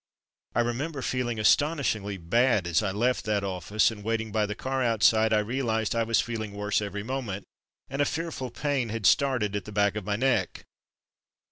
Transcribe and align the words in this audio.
I 0.55 0.61
remember 0.61 1.03
feeling 1.03 1.39
astonishingly 1.39 2.17
bad 2.17 2.65
as 2.65 2.81
I 2.81 2.89
left 2.89 3.23
that 3.25 3.43
office, 3.43 3.91
and 3.91 4.03
waiting 4.03 4.31
by 4.31 4.47
the 4.47 4.55
car 4.55 4.81
outside, 4.81 5.31
I 5.31 5.37
realized 5.37 5.95
I 5.95 6.01
was 6.01 6.19
feeling 6.19 6.53
worse 6.53 6.81
every 6.81 7.03
moment, 7.03 7.43
and 7.87 8.01
a 8.01 8.05
fearful 8.05 8.49
pain 8.49 8.89
had 8.89 9.05
started 9.05 9.55
at 9.55 9.65
the 9.65 9.71
back 9.71 9.95
of 9.95 10.03
my 10.03 10.15
neck. 10.15 10.63